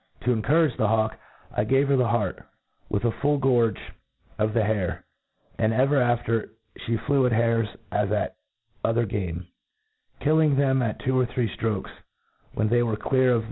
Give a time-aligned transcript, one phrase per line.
[0.21, 1.19] To encoufige the hawk,
[1.55, 2.43] I gave her the heart,
[2.89, 6.49] with a full gorge'of the hare * and, ever after,
[6.87, 8.35] flic flew at hares as at
[8.83, 9.45] other game,
[10.19, 11.91] killing them at two or three ftrokes,
[12.55, 13.39] when they were clear of